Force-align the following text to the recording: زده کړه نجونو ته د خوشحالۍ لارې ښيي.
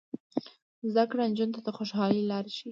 زده 0.91 1.03
کړه 1.09 1.23
نجونو 1.29 1.53
ته 1.55 1.59
د 1.63 1.69
خوشحالۍ 1.77 2.21
لارې 2.31 2.51
ښيي. 2.57 2.69